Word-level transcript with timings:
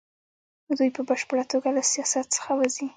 دوی 0.77 0.89
په 0.95 1.01
بشپړه 1.09 1.43
توګه 1.51 1.69
له 1.77 1.83
سیاست 1.91 2.25
څخه 2.35 2.51
وځي. 2.59 2.87